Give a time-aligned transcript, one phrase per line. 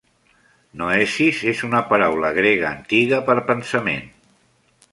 [0.81, 4.09] "Noesis" és una paraula grega antiga per "pensament".